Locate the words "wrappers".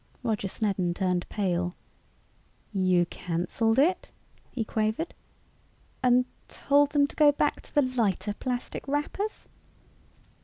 8.87-9.47